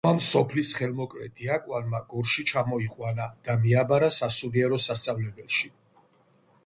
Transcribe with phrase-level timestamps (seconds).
[0.05, 5.71] მამამ სოფლის ხელმოკლე დიაკვანმა გორში ჩამოიყვანა და მიაბარა სასულიერო სასწავლებელში.